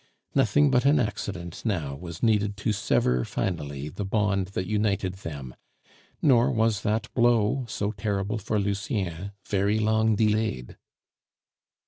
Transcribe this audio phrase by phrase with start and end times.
[0.33, 5.53] Nothing but an accident now was needed to sever finally the bond that united them;
[6.23, 10.75] nor was that blow, so terrible for Lucien, very long delayed.